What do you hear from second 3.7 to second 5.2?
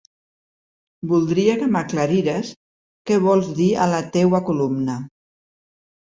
a la teua columna.